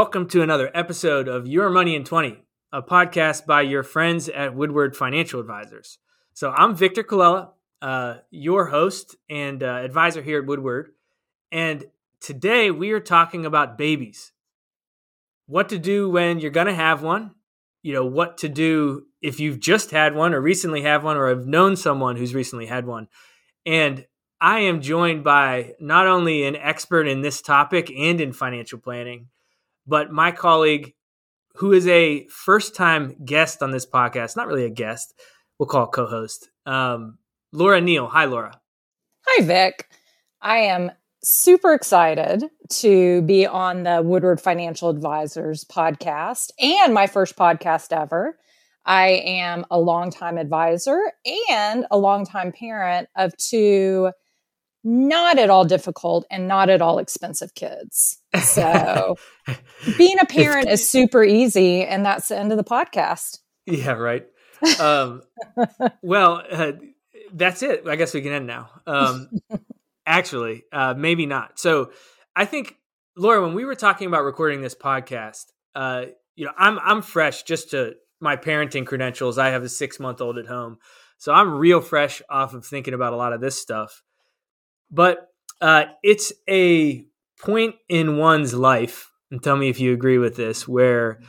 [0.00, 2.40] Welcome to another episode of Your Money in 20,
[2.72, 5.98] a podcast by your friends at Woodward Financial Advisors.
[6.34, 7.50] So, I'm Victor Colella,
[7.82, 10.90] uh, your host and uh, advisor here at Woodward.
[11.50, 11.86] And
[12.20, 14.30] today we are talking about babies.
[15.46, 17.32] What to do when you're going to have one,
[17.82, 21.28] you know, what to do if you've just had one or recently have one or
[21.28, 23.08] have known someone who's recently had one.
[23.66, 24.06] And
[24.40, 29.26] I am joined by not only an expert in this topic and in financial planning,
[29.88, 30.94] but my colleague
[31.54, 35.12] who is a first time guest on this podcast, not really a guest,
[35.58, 37.18] we'll call co host, um,
[37.52, 38.06] Laura Neal.
[38.06, 38.60] Hi, Laura.
[39.26, 39.88] Hi, Vic.
[40.40, 40.92] I am
[41.24, 48.38] super excited to be on the Woodward Financial Advisors podcast and my first podcast ever.
[48.84, 51.00] I am a longtime advisor
[51.50, 54.12] and a longtime parent of two
[54.88, 58.18] not at all difficult and not at all expensive kids.
[58.42, 59.16] So
[59.98, 63.40] being a parent is super easy, and that's the end of the podcast.
[63.66, 64.26] Yeah, right.
[64.80, 65.22] Um,
[66.02, 66.72] well, uh,
[67.34, 67.86] that's it.
[67.86, 68.70] I guess we can end now.
[68.86, 69.28] Um,
[70.06, 71.58] actually, uh, maybe not.
[71.58, 71.92] So
[72.34, 72.74] I think,
[73.14, 75.44] Laura, when we were talking about recording this podcast,
[75.74, 79.36] uh, you know, I'm I'm fresh just to my parenting credentials.
[79.36, 80.78] I have a six month old at home,
[81.18, 84.02] so I'm real fresh off of thinking about a lot of this stuff.
[84.90, 85.28] But
[85.60, 87.04] uh, it's a
[87.40, 91.20] point in one's life, and tell me if you agree with this, where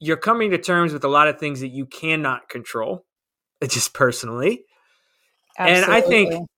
[0.00, 3.06] you're coming to terms with a lot of things that you cannot control,
[3.68, 4.64] just personally.
[5.58, 5.84] Absolutely.
[5.84, 6.48] And I think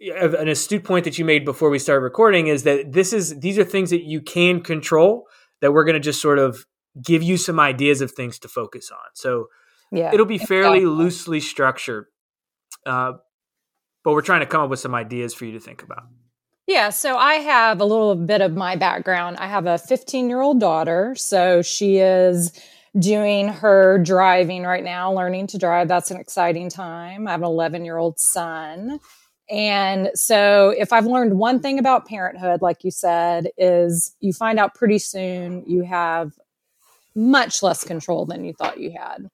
[0.00, 3.58] an astute point that you made before we started recording is that this is these
[3.58, 5.26] are things that you can control
[5.60, 6.66] that we're going to just sort of
[7.02, 8.98] give you some ideas of things to focus on.
[9.14, 9.46] So
[9.92, 11.04] yeah, it'll be fairly exactly.
[11.04, 12.06] loosely structured.
[12.86, 13.12] Uh,
[14.04, 16.04] but we're trying to come up with some ideas for you to think about.
[16.66, 19.38] Yeah, so I have a little bit of my background.
[19.38, 21.14] I have a 15 year old daughter.
[21.16, 22.52] So she is
[22.98, 25.88] doing her driving right now, learning to drive.
[25.88, 27.26] That's an exciting time.
[27.26, 29.00] I have an 11 year old son.
[29.48, 34.60] And so, if I've learned one thing about parenthood, like you said, is you find
[34.60, 36.32] out pretty soon you have
[37.16, 39.28] much less control than you thought you had.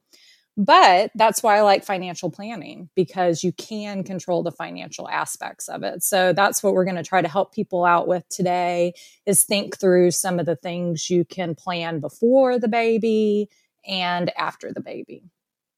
[0.56, 5.83] But that's why I like financial planning because you can control the financial aspects of
[5.83, 6.03] it.
[6.03, 8.94] So that's what we're going to try to help people out with today
[9.27, 13.50] is think through some of the things you can plan before the baby
[13.87, 15.31] and after the baby.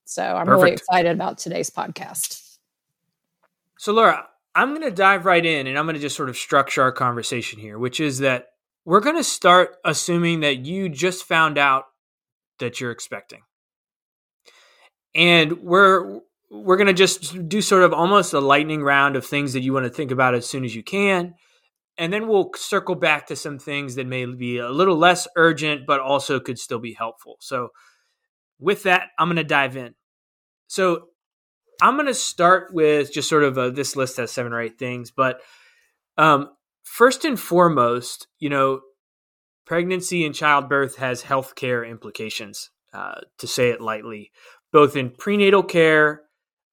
[0.04, 0.62] So I'm Perfect.
[0.62, 2.58] really excited about today's podcast.
[3.78, 6.36] So Laura, I'm going to dive right in and I'm going to just sort of
[6.36, 8.46] structure our conversation here, which is that
[8.84, 11.86] we're going to start assuming that you just found out
[12.60, 13.42] that you're expecting
[15.18, 16.20] and we're
[16.50, 19.74] we're going to just do sort of almost a lightning round of things that you
[19.74, 21.34] want to think about as soon as you can.
[21.98, 25.86] And then we'll circle back to some things that may be a little less urgent
[25.86, 27.36] but also could still be helpful.
[27.40, 27.68] So
[28.58, 29.94] with that i'm going to dive in.
[30.68, 31.08] So
[31.82, 34.78] i'm going to start with just sort of a, this list has seven or eight
[34.78, 35.40] things but
[36.16, 36.50] um,
[36.82, 38.80] first and foremost you know
[39.64, 44.30] pregnancy and childbirth has healthcare implications uh, to say it lightly
[44.72, 46.22] both in prenatal care,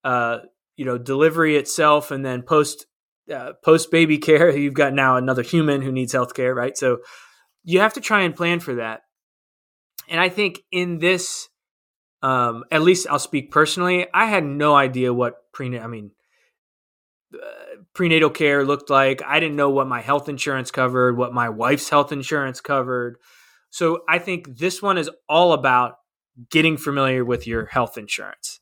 [0.03, 0.39] uh,
[0.75, 2.85] you know, delivery itself, and then post
[3.33, 4.49] uh, post baby care.
[4.57, 6.77] You've got now another human who needs health care, right?
[6.77, 6.99] So
[7.63, 9.01] you have to try and plan for that.
[10.07, 11.49] And I think in this,
[12.21, 14.05] um, at least I'll speak personally.
[14.13, 15.85] I had no idea what prenatal.
[15.85, 16.11] I mean.
[17.33, 19.21] Uh, prenatal care looked like.
[19.25, 23.17] I didn't know what my health insurance covered, what my wife's health insurance covered.
[23.69, 25.95] So I think this one is all about
[26.49, 28.59] getting familiar with your health insurance.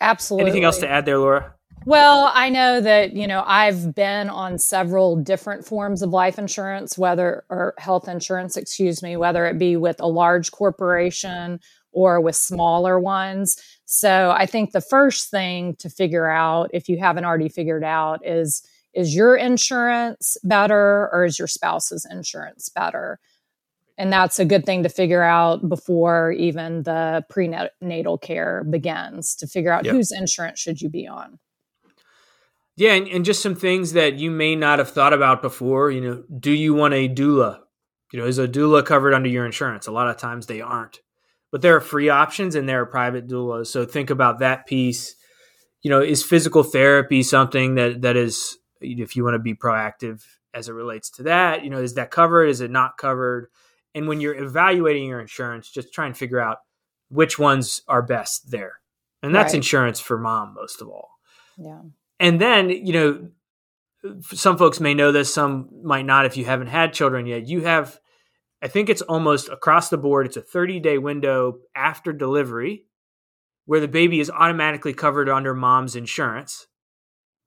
[0.00, 0.50] Absolutely.
[0.50, 1.54] Anything else to add there, Laura?
[1.84, 6.96] Well, I know that, you know, I've been on several different forms of life insurance,
[6.96, 11.58] whether or health insurance, excuse me, whether it be with a large corporation
[11.90, 13.60] or with smaller ones.
[13.84, 18.26] So I think the first thing to figure out, if you haven't already figured out,
[18.26, 18.62] is
[18.94, 23.18] is your insurance better or is your spouse's insurance better?
[24.02, 29.46] And that's a good thing to figure out before even the prenatal care begins to
[29.46, 29.94] figure out yep.
[29.94, 31.38] whose insurance should you be on.
[32.74, 35.92] Yeah, and, and, just some things that you may not have thought about before.
[35.92, 37.60] You know, do you want a doula?
[38.12, 39.86] You know, is a doula covered under your insurance?
[39.86, 40.98] A lot of times they aren't,
[41.52, 43.68] but there are free options and there are private doulas.
[43.68, 45.14] So think about that piece.
[45.82, 50.24] You know, is physical therapy something that that is if you want to be proactive
[50.52, 51.62] as it relates to that?
[51.62, 52.46] You know, is that covered?
[52.46, 53.46] Is it not covered?
[53.94, 56.58] And when you're evaluating your insurance, just try and figure out
[57.08, 58.80] which ones are best there.
[59.22, 59.58] And that's right.
[59.58, 61.10] insurance for mom most of all.
[61.58, 61.80] Yeah.
[62.18, 63.28] And then, you know,
[64.22, 67.46] some folks may know this, some might not if you haven't had children yet.
[67.46, 68.00] You have
[68.62, 70.26] I think it's almost across the board.
[70.26, 72.84] It's a 30 day window after delivery
[73.66, 76.68] where the baby is automatically covered under mom's insurance.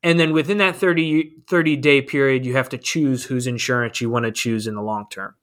[0.03, 4.09] And then within that 30, 30 day period, you have to choose whose insurance you
[4.09, 5.35] want to choose in the long term.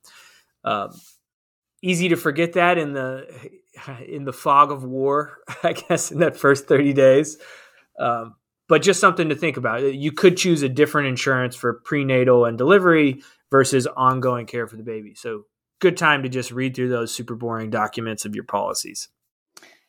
[0.64, 0.90] Um,
[1.82, 3.26] easy to forget that in the
[4.06, 7.38] in the fog of war, I guess, in that first 30 days.
[7.98, 8.36] Um,
[8.68, 9.82] but just something to think about.
[9.94, 14.82] You could choose a different insurance for prenatal and delivery versus ongoing care for the
[14.82, 15.14] baby.
[15.14, 15.44] So,
[15.80, 19.08] good time to just read through those super boring documents of your policies.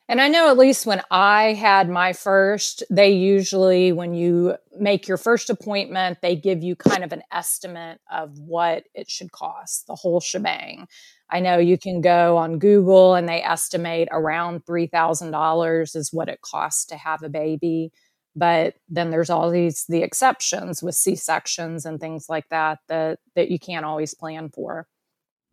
[0.10, 5.08] And I know at least when I had my first, they usually, when you make
[5.08, 9.88] your first appointment, they give you kind of an estimate of what it should cost,
[9.88, 10.88] the whole shebang.
[11.30, 16.42] I know you can go on Google and they estimate around $3,000 is what it
[16.42, 17.92] costs to have a baby.
[18.36, 23.52] But then there's all these the exceptions with C-sections and things like that that that
[23.52, 24.88] you can't always plan for.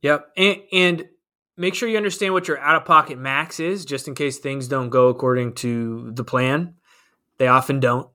[0.03, 0.31] Yep.
[0.37, 1.08] And, and
[1.56, 5.08] make sure you understand what your out-of-pocket max is just in case things don't go
[5.08, 6.75] according to the plan.
[7.38, 8.08] They often don't.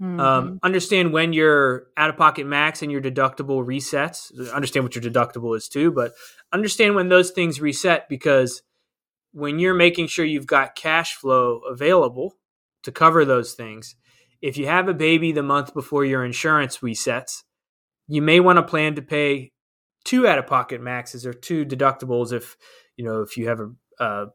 [0.00, 0.20] Um, mm-hmm.
[0.20, 4.32] Um, understand when your out of pocket max and your deductible resets.
[4.52, 6.12] Understand what your deductible is too, but
[6.52, 8.62] understand when those things reset because
[9.32, 12.34] when you're making sure you've got cash flow available
[12.82, 13.96] to cover those things,
[14.42, 17.42] if you have a baby the month before your insurance resets,
[18.06, 19.52] you may want to plan to pay
[20.04, 22.56] two out of pocket maxes or two deductibles if
[22.96, 23.70] you know if you have a,
[24.04, 24.26] a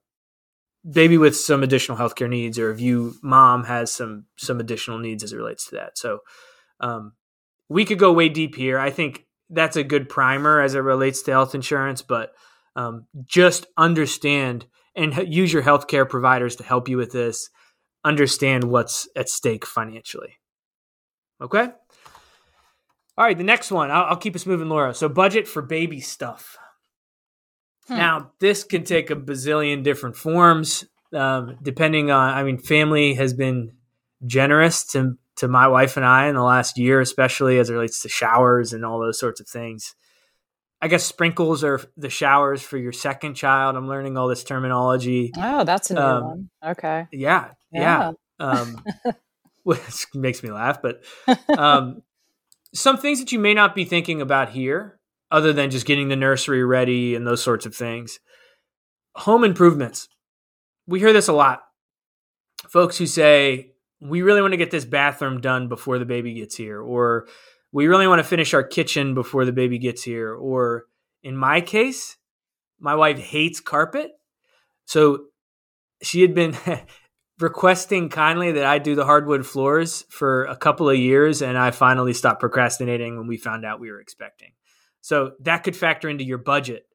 [0.89, 5.23] baby with some additional healthcare needs, or if you mom has some some additional needs
[5.23, 5.97] as it relates to that.
[5.97, 6.19] So
[6.79, 7.13] um,
[7.67, 8.79] we could go way deep here.
[8.79, 12.33] I think that's a good primer as it relates to health insurance, but
[12.75, 17.49] um, just understand and use your healthcare providers to help you with this.
[18.05, 20.37] Understand what's at stake financially.
[21.41, 21.69] Okay.
[23.19, 23.91] All right, the next one.
[23.91, 24.93] I'll, I'll keep us moving, Laura.
[24.93, 26.57] So, budget for baby stuff.
[27.89, 27.97] Hmm.
[27.97, 32.33] Now, this can take a bazillion different forms, um, depending on.
[32.33, 33.73] I mean, family has been
[34.25, 38.01] generous to to my wife and I in the last year, especially as it relates
[38.03, 39.95] to showers and all those sorts of things.
[40.81, 43.75] I guess sprinkles are the showers for your second child.
[43.75, 45.33] I'm learning all this terminology.
[45.35, 46.49] Oh, that's a new um, one.
[46.65, 47.07] Okay.
[47.11, 48.13] Yeah, yeah.
[48.39, 48.45] yeah.
[48.45, 48.83] Um,
[49.63, 51.03] which makes me laugh, but
[51.57, 52.01] um,
[52.73, 54.99] some things that you may not be thinking about here
[55.31, 58.19] other than just getting the nursery ready and those sorts of things.
[59.15, 60.07] Home improvements.
[60.87, 61.61] We hear this a lot.
[62.67, 63.71] Folks who say,
[64.01, 67.27] we really want to get this bathroom done before the baby gets here, or
[67.71, 70.85] we really want to finish our kitchen before the baby gets here, or
[71.21, 72.17] in my case,
[72.79, 74.11] my wife hates carpet.
[74.85, 75.25] So
[76.01, 76.57] she had been
[77.39, 81.71] requesting kindly that I do the hardwood floors for a couple of years, and I
[81.71, 84.51] finally stopped procrastinating when we found out we were expecting.
[85.01, 86.85] So that could factor into your budget,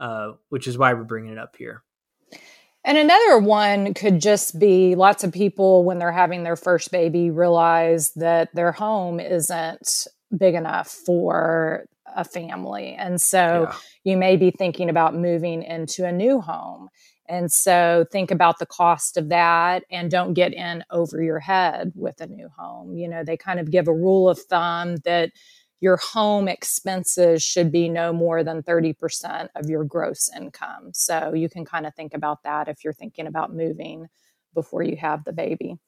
[0.00, 1.82] uh, which is why we're bringing it up here.
[2.84, 7.30] And another one could just be lots of people, when they're having their first baby,
[7.30, 10.06] realize that their home isn't
[10.36, 11.84] big enough for
[12.16, 12.94] a family.
[12.98, 13.76] And so yeah.
[14.02, 16.88] you may be thinking about moving into a new home.
[17.28, 21.92] And so think about the cost of that and don't get in over your head
[21.94, 22.96] with a new home.
[22.96, 25.30] You know, they kind of give a rule of thumb that
[25.80, 30.90] your home expenses should be no more than 30% of your gross income.
[30.94, 34.06] So you can kind of think about that if you're thinking about moving
[34.54, 35.78] before you have the baby.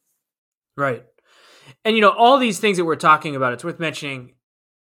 [0.76, 1.04] Right.
[1.84, 4.34] And you know, all these things that we're talking about, it's worth mentioning,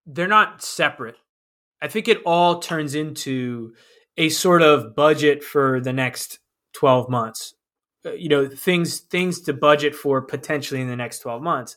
[0.07, 1.17] they're not separate.
[1.81, 3.75] I think it all turns into
[4.17, 6.39] a sort of budget for the next
[6.75, 7.55] 12 months.
[8.05, 11.77] Uh, you know, things things to budget for potentially in the next 12 months.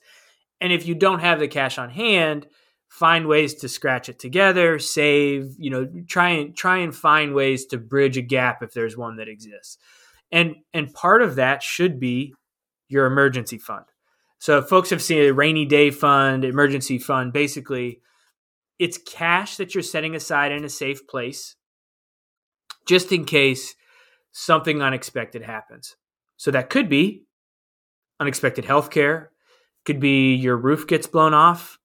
[0.60, 2.48] And if you don't have the cash on hand,
[2.88, 7.66] find ways to scratch it together, save, you know, try and try and find ways
[7.68, 9.78] to bridge a gap if there's one that exists.
[10.32, 12.34] And and part of that should be
[12.88, 13.86] your emergency fund.
[14.40, 18.02] So folks have seen a rainy day fund, emergency fund, basically
[18.80, 21.56] it's cash that you're setting aside in a safe place
[22.86, 23.76] just in case
[24.32, 25.96] something unexpected happens.
[26.38, 27.24] So that could be
[28.20, 29.32] unexpected health care,
[29.86, 31.80] could be your roof gets blown off,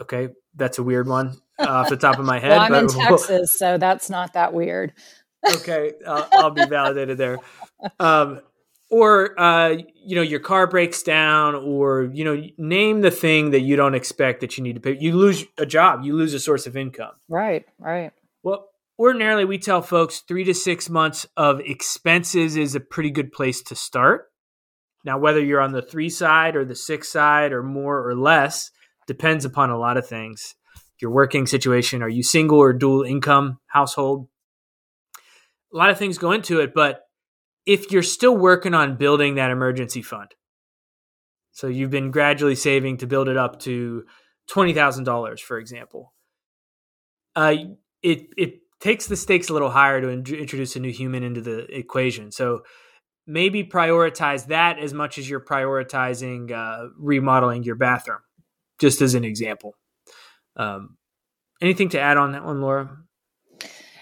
[0.00, 2.50] Okay, that's a weird one uh, off the top of my head.
[2.50, 4.92] well, I'm in Texas, so that's not that weird.
[5.48, 7.38] okay, uh, I'll be validated there.
[8.00, 8.40] Um,
[8.90, 13.60] or uh, you know, your car breaks down, or you know, name the thing that
[13.60, 14.96] you don't expect that you need to pay.
[14.98, 17.12] You lose a job, you lose a source of income.
[17.28, 18.12] Right, right.
[18.98, 23.62] Ordinarily we tell folks three to six months of expenses is a pretty good place
[23.62, 24.26] to start.
[25.04, 28.70] Now, whether you're on the three side or the six side or more or less,
[29.06, 30.54] depends upon a lot of things.
[31.00, 34.28] Your working situation, are you single or dual income household?
[35.74, 37.02] a lot of things go into it, but
[37.66, 40.30] if you're still working on building that emergency fund,
[41.50, 44.04] so you've been gradually saving to build it up to
[44.46, 46.12] twenty thousand dollars, for example,
[47.34, 47.54] uh,
[48.02, 51.40] it it takes the stakes a little higher to in- introduce a new human into
[51.40, 52.30] the equation.
[52.30, 52.64] So
[53.26, 58.18] maybe prioritize that as much as you're prioritizing uh, remodeling your bathroom,
[58.78, 59.74] just as an example.
[60.56, 60.98] Um,
[61.62, 62.98] anything to add on that one, Laura?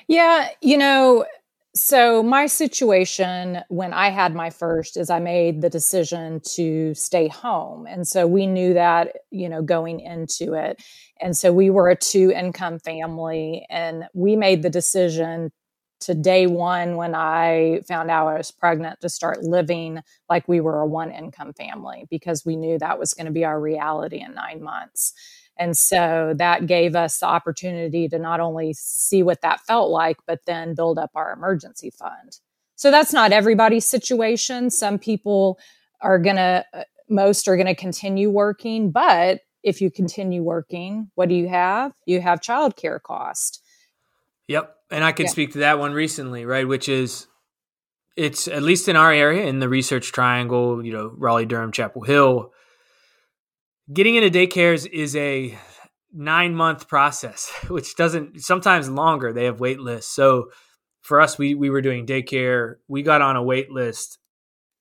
[0.08, 1.26] Yeah, you know,
[1.74, 7.28] so my situation when I had my first is I made the decision to stay
[7.28, 7.86] home.
[7.86, 10.82] And so we knew that, you know, going into it.
[11.20, 15.50] And so we were a two income family and we made the decision
[16.00, 20.60] to day one when I found out I was pregnant to start living like we
[20.60, 24.20] were a one income family because we knew that was going to be our reality
[24.20, 25.14] in nine months.
[25.58, 30.16] And so that gave us the opportunity to not only see what that felt like,
[30.26, 32.38] but then build up our emergency fund.
[32.76, 34.70] So that's not everybody's situation.
[34.70, 35.58] Some people
[36.00, 38.90] are going to, uh, most are going to continue working.
[38.90, 41.92] But if you continue working, what do you have?
[42.06, 43.62] You have childcare cost.
[44.48, 44.74] Yep.
[44.90, 45.32] And I can yeah.
[45.32, 46.66] speak to that one recently, right?
[46.66, 47.28] Which is,
[48.16, 52.02] it's at least in our area in the research triangle, you know, Raleigh, Durham, Chapel
[52.02, 52.52] Hill,
[53.92, 55.56] getting into daycares is a
[56.12, 59.32] nine month process, which doesn't sometimes longer.
[59.32, 60.14] They have wait lists.
[60.14, 60.50] So
[61.00, 62.76] for us, we we were doing daycare.
[62.88, 64.18] We got on a wait list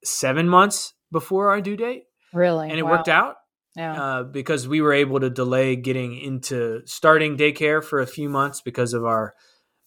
[0.03, 2.03] seven months before our due date.
[2.33, 2.91] Really, and it wow.
[2.91, 3.35] worked out.
[3.75, 4.03] Yeah.
[4.03, 8.59] Uh, because we were able to delay getting into starting daycare for a few months
[8.59, 9.33] because of our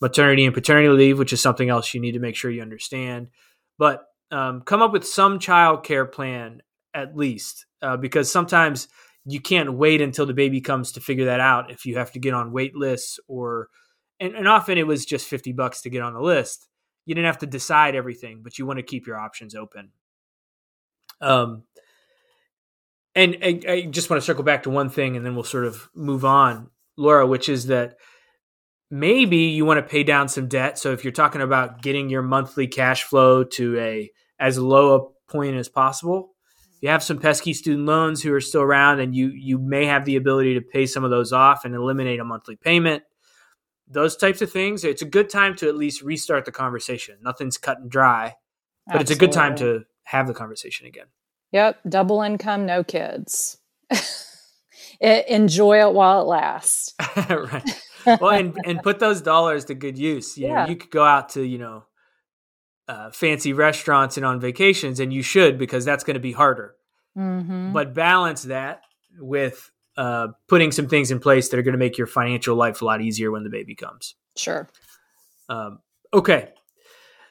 [0.01, 3.29] maternity and paternity leave, which is something else you need to make sure you understand.
[3.79, 6.63] But um, come up with some child care plan
[6.95, 8.89] at least, uh, because sometimes
[9.27, 12.19] you can't wait until the baby comes to figure that out if you have to
[12.19, 13.69] get on wait lists or
[14.21, 16.69] and, and often it was just 50 bucks to get on the list.
[17.07, 19.91] You didn't have to decide everything but you want to keep your options open.
[21.21, 21.63] Um
[23.17, 25.65] and I, I just want to circle back to one thing and then we'll sort
[25.65, 27.97] of move on laura which is that
[28.91, 30.79] maybe you want to pay down some debt.
[30.79, 35.31] So if you're talking about getting your monthly cash flow to a as low a
[35.33, 36.34] point as possible
[36.85, 40.05] you have some pesky student loans who are still around and you you may have
[40.05, 43.03] the ability to pay some of those off and eliminate a monthly payment.
[43.89, 47.17] Those types of things it's a good time to at least restart the conversation.
[47.23, 48.35] Nothing's cut and dry
[48.87, 49.03] but Absolutely.
[49.03, 51.07] it's a good time to have the conversation again.
[51.53, 53.57] Yep double income no kids.
[55.01, 56.95] It, enjoy it while it lasts.
[58.07, 58.21] Right.
[58.21, 60.37] Well and, and put those dollars to good use.
[60.37, 60.65] You yeah.
[60.65, 61.85] know you could go out to you know
[62.89, 66.75] uh, fancy restaurants and on vacations, and you should because that's going to be harder.
[67.17, 67.73] Mm-hmm.
[67.73, 68.83] But balance that
[69.19, 72.83] with uh, putting some things in place that are going to make your financial life
[72.83, 74.15] a lot easier when the baby comes.
[74.37, 74.69] Sure.
[75.49, 75.79] Um,
[76.13, 76.49] okay.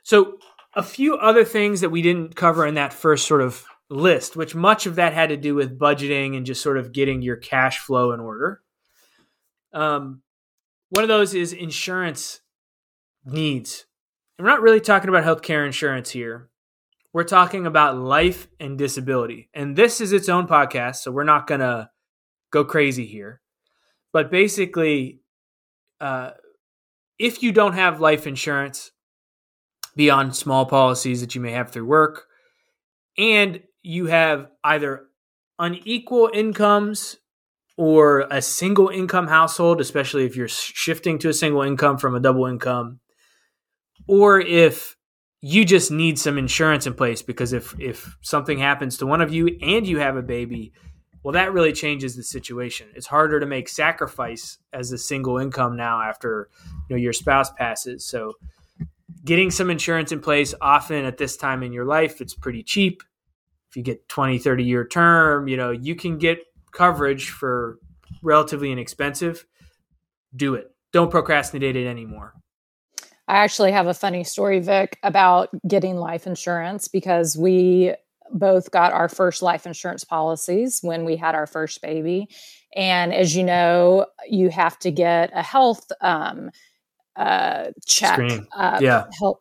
[0.03, 0.37] So,
[0.75, 4.55] a few other things that we didn't cover in that first sort of list, which
[4.55, 7.79] much of that had to do with budgeting and just sort of getting your cash
[7.79, 8.61] flow in order.
[9.71, 10.23] Um,
[10.89, 12.41] one of those is insurance
[13.25, 13.85] needs
[14.37, 16.49] we're not really talking about healthcare insurance here.
[17.13, 19.49] We're talking about life and disability.
[19.53, 21.89] And this is its own podcast, so we're not going to
[22.51, 23.41] go crazy here.
[24.11, 25.21] But basically,
[26.01, 26.31] uh,
[27.19, 28.91] if you don't have life insurance
[29.95, 32.25] beyond small policies that you may have through work,
[33.17, 35.03] and you have either
[35.59, 37.17] unequal incomes
[37.77, 42.19] or a single income household, especially if you're shifting to a single income from a
[42.19, 42.99] double income,
[44.07, 44.97] or if
[45.45, 49.33] you just need some insurance in place because if if something happens to one of
[49.33, 50.71] you and you have a baby
[51.21, 52.87] well that really changes the situation.
[52.95, 56.49] It's harder to make sacrifice as a single income now after
[56.89, 58.05] you know your spouse passes.
[58.05, 58.33] So
[59.25, 63.03] getting some insurance in place often at this time in your life it's pretty cheap.
[63.69, 66.39] If you get 20 30 year term you know you can get
[66.71, 67.79] coverage for
[68.21, 69.45] relatively inexpensive.
[70.33, 70.71] Do it.
[70.93, 72.33] Don't procrastinate it anymore
[73.27, 77.93] I actually have a funny story, Vic, about getting life insurance because we
[78.31, 82.27] both got our first life insurance policies when we had our first baby.
[82.75, 86.49] And as you know, you have to get a health um,
[87.15, 88.19] uh, check.
[88.55, 89.05] Uh, yeah.
[89.19, 89.39] Health,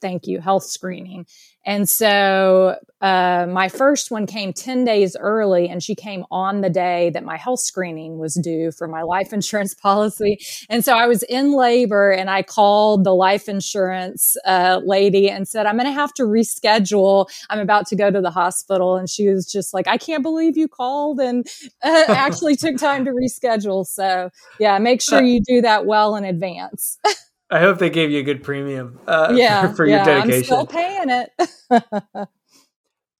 [0.00, 0.40] thank you.
[0.40, 1.26] Health screening.
[1.64, 6.70] And so uh, my first one came 10 days early, and she came on the
[6.70, 10.38] day that my health screening was due for my life insurance policy.
[10.68, 15.46] And so I was in labor, and I called the life insurance uh, lady and
[15.46, 17.30] said, I'm going to have to reschedule.
[17.48, 18.96] I'm about to go to the hospital.
[18.96, 21.46] And she was just like, I can't believe you called and
[21.82, 23.86] uh, actually took time to reschedule.
[23.86, 26.98] So, yeah, make sure you do that well in advance.
[27.50, 29.00] I hope they gave you a good premium.
[29.06, 30.54] Uh, yeah, for, for yeah, your dedication.
[30.54, 31.30] I'm still paying it.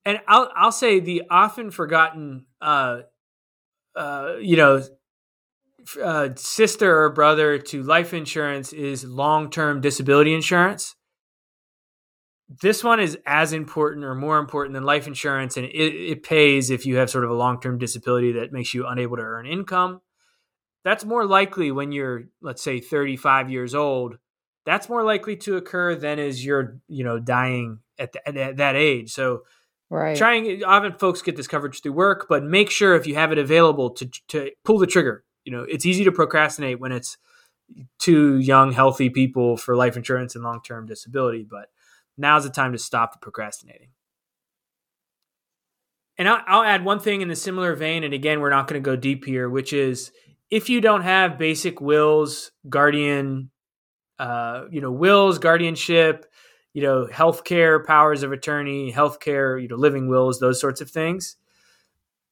[0.04, 3.00] and I'll I'll say the often forgotten, uh,
[3.96, 4.82] uh, you know,
[6.02, 10.94] uh, sister or brother to life insurance is long term disability insurance.
[12.62, 16.70] This one is as important or more important than life insurance, and it, it pays
[16.70, 19.46] if you have sort of a long term disability that makes you unable to earn
[19.46, 20.00] income.
[20.84, 24.18] That's more likely when you're, let's say, 35 years old.
[24.64, 28.76] That's more likely to occur than is you're, you know, dying at, the, at that
[28.76, 29.12] age.
[29.12, 29.42] So,
[29.90, 30.16] right.
[30.16, 33.38] trying often folks get this coverage through work, but make sure if you have it
[33.38, 37.18] available to to pull the trigger you know it's easy to procrastinate when it's
[37.98, 41.70] two young healthy people for life insurance and long-term disability but
[42.18, 43.88] now's the time to stop the procrastinating
[46.18, 48.80] and I'll, I'll add one thing in the similar vein and again we're not going
[48.82, 50.12] to go deep here which is
[50.50, 53.50] if you don't have basic wills guardian
[54.18, 56.26] uh, you know wills guardianship
[56.72, 61.36] you know healthcare powers of attorney healthcare you know living wills those sorts of things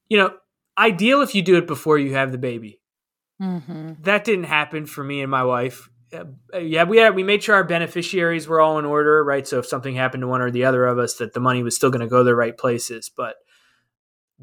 [0.09, 0.33] you know
[0.77, 2.79] ideal if you do it before you have the baby
[3.41, 3.93] Mm-hmm.
[4.03, 5.89] That didn't happen for me and my wife.
[6.13, 9.47] Uh, yeah, we had we made sure our beneficiaries were all in order, right?
[9.47, 11.77] So if something happened to one or the other of us, that the money was
[11.77, 13.11] still going to go the right places.
[13.15, 13.37] But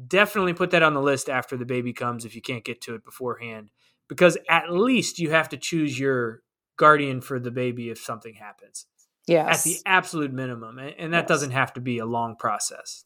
[0.04, 2.94] definitely put that on the list after the baby comes if you can't get to
[2.94, 3.70] it beforehand,
[4.08, 6.42] because at least you have to choose your
[6.76, 8.86] guardian for the baby if something happens.
[9.26, 11.28] Yes, at the absolute minimum, and that yes.
[11.28, 13.04] doesn't have to be a long process.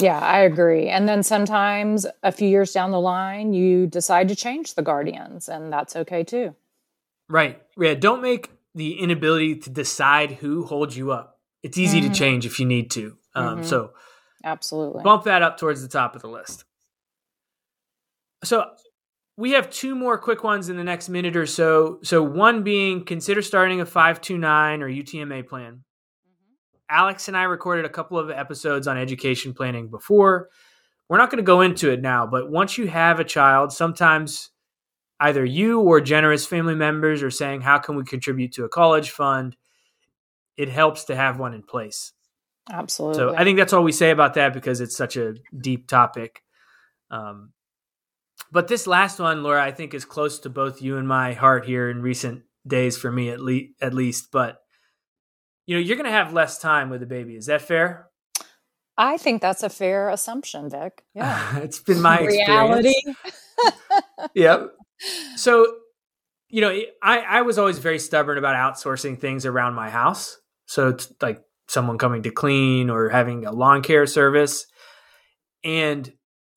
[0.00, 0.88] Yeah, I agree.
[0.88, 5.48] And then sometimes a few years down the line, you decide to change the guardians,
[5.48, 6.54] and that's okay too.
[7.28, 7.62] Right.
[7.76, 7.94] Yeah.
[7.94, 11.38] Don't make the inability to decide who holds you up.
[11.62, 12.12] It's easy mm-hmm.
[12.12, 13.16] to change if you need to.
[13.34, 13.64] Um, mm-hmm.
[13.64, 13.92] So,
[14.44, 16.64] absolutely bump that up towards the top of the list.
[18.42, 18.64] So,
[19.36, 21.98] we have two more quick ones in the next minute or so.
[22.02, 25.72] So, one being consider starting a 529 or UTMA plan.
[25.72, 26.54] Mm-hmm.
[26.88, 30.48] Alex and I recorded a couple of episodes on education planning before.
[31.08, 34.50] We're not going to go into it now, but once you have a child, sometimes
[35.18, 39.10] either you or generous family members are saying, How can we contribute to a college
[39.10, 39.56] fund?
[40.56, 42.12] It helps to have one in place.
[42.70, 43.18] Absolutely.
[43.18, 46.42] So I think that's all we say about that because it's such a deep topic.
[47.10, 47.52] Um,
[48.52, 51.66] but this last one, Laura, I think is close to both you and my heart
[51.66, 54.30] here in recent days for me at, le- at least.
[54.32, 54.60] But
[55.66, 57.36] you know, you're going to have less time with a baby.
[57.36, 58.08] Is that fair?
[58.96, 61.04] I think that's a fair assumption, Vic.
[61.14, 61.58] Yeah.
[61.62, 62.94] it's been my reality.
[64.34, 64.72] yep.
[65.36, 65.76] So,
[66.48, 70.38] you know, I, I was always very stubborn about outsourcing things around my house.
[70.66, 74.66] So it's like someone coming to clean or having a lawn care service.
[75.62, 76.12] And,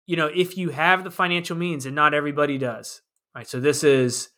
[0.07, 3.01] you know, if you have the financial means, and not everybody does,
[3.35, 3.47] right?
[3.47, 4.29] So this is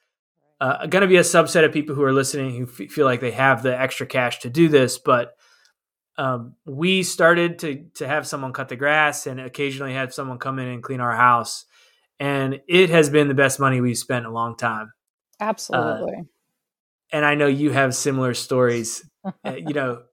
[0.60, 3.22] uh, going to be a subset of people who are listening who f- feel like
[3.22, 5.36] they have the extra cash to do this, but
[6.18, 10.60] um, we started to to have someone cut the grass and occasionally have someone come
[10.60, 11.66] in and clean our house,
[12.20, 14.94] and it has been the best money we've spent in a long time.
[15.42, 16.16] Absolutely.
[16.20, 16.24] Uh,
[17.12, 19.08] and I know you have similar stories.
[19.46, 20.04] uh, you know,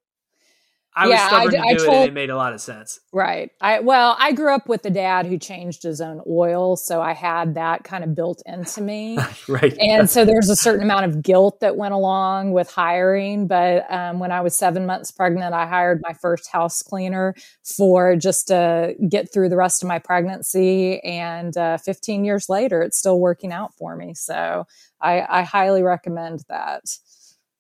[0.95, 2.53] I yeah, was stubborn I, to do I told, it and it made a lot
[2.53, 3.01] of sense.
[3.13, 3.51] Right.
[3.63, 7.15] I well, I grew up with a dad who changed his own oil, so I
[7.15, 9.17] had that kind of built into me.
[9.49, 9.77] right.
[9.79, 13.47] And so there's a certain amount of guilt that went along with hiring.
[13.47, 18.15] But um, when I was seven months pregnant, I hired my first house cleaner for
[18.15, 21.01] just to get through the rest of my pregnancy.
[21.01, 24.13] And uh, 15 years later, it's still working out for me.
[24.13, 24.67] So
[25.01, 26.83] I, I highly recommend that.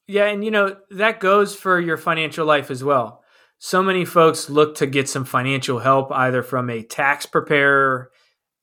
[0.06, 3.21] Yeah, and you know that goes for your financial life as well
[3.64, 8.10] so many folks look to get some financial help either from a tax preparer,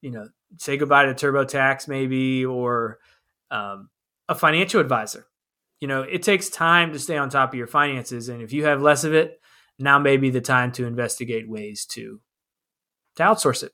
[0.01, 2.99] you know, say goodbye to TurboTax maybe, or
[3.49, 3.89] um,
[4.27, 5.25] a financial advisor.
[5.79, 8.65] You know, it takes time to stay on top of your finances, and if you
[8.65, 9.39] have less of it,
[9.79, 12.19] now may be the time to investigate ways to
[13.15, 13.71] to outsource it.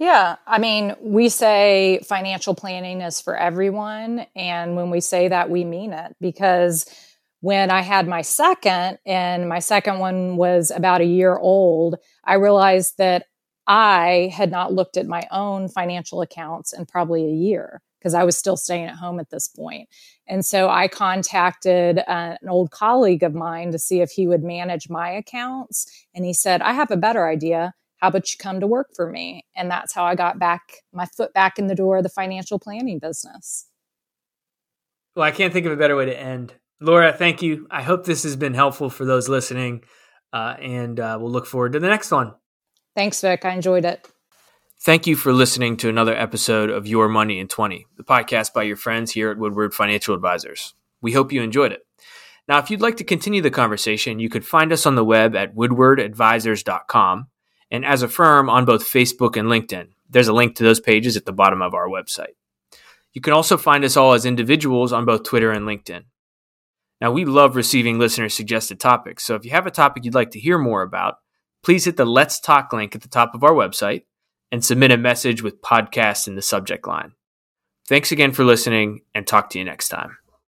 [0.00, 5.50] Yeah, I mean, we say financial planning is for everyone, and when we say that,
[5.50, 6.86] we mean it because
[7.44, 12.36] when I had my second, and my second one was about a year old, I
[12.36, 13.26] realized that
[13.66, 18.24] I had not looked at my own financial accounts in probably a year because I
[18.24, 19.90] was still staying at home at this point.
[20.26, 24.42] And so I contacted uh, an old colleague of mine to see if he would
[24.42, 26.06] manage my accounts.
[26.14, 27.74] And he said, I have a better idea.
[27.98, 29.44] How about you come to work for me?
[29.54, 30.62] And that's how I got back
[30.94, 33.66] my foot back in the door of the financial planning business.
[35.14, 37.66] Well, I can't think of a better way to end Laura, thank you.
[37.70, 39.84] I hope this has been helpful for those listening,
[40.32, 42.34] uh, and uh, we'll look forward to the next one.
[42.94, 43.44] Thanks, Vic.
[43.44, 44.08] I enjoyed it.
[44.80, 48.64] Thank you for listening to another episode of Your Money in 20, the podcast by
[48.64, 50.74] your friends here at Woodward Financial Advisors.
[51.00, 51.86] We hope you enjoyed it.
[52.46, 55.34] Now, if you'd like to continue the conversation, you could find us on the web
[55.34, 57.28] at woodwardadvisors.com
[57.70, 59.88] and as a firm on both Facebook and LinkedIn.
[60.10, 62.34] There's a link to those pages at the bottom of our website.
[63.14, 66.02] You can also find us all as individuals on both Twitter and LinkedIn.
[67.04, 70.30] Now, we love receiving listener suggested topics, so if you have a topic you'd like
[70.30, 71.16] to hear more about,
[71.62, 74.04] please hit the Let's Talk link at the top of our website
[74.50, 77.12] and submit a message with podcast in the subject line.
[77.86, 80.16] Thanks again for listening, and talk to you next time.